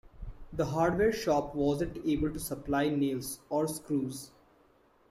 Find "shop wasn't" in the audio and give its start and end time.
1.13-1.99